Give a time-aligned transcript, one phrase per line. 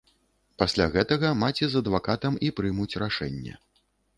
[0.61, 3.53] Пасля гэтага маці з адвакатам і прымуць рашэнне.